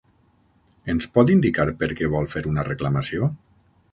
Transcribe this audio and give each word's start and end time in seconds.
Ens 0.93 1.07
pot 1.17 1.33
indicar 1.33 1.67
per 1.83 1.91
què 2.01 2.09
vol 2.15 2.31
fer 2.33 2.43
una 2.53 2.65
reclamació? 2.71 3.29